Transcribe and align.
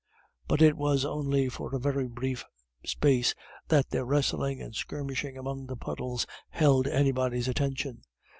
But 0.47 0.63
it 0.63 0.77
was 0.77 1.05
only 1.05 1.47
for 1.47 1.75
a 1.75 1.79
very 1.79 2.07
brief 2.07 2.43
space 2.83 3.35
that 3.67 3.91
their 3.91 4.03
wrestling 4.03 4.59
and 4.59 4.73
skirmishing 4.73 5.37
among 5.37 5.67
the 5.67 5.77
puddles 5.77 6.25
held 6.49 6.87
anybody's 6.87 7.47
attention. 7.47 8.01